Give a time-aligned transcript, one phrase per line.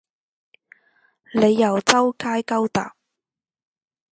[1.35, 2.95] 你又周街勾搭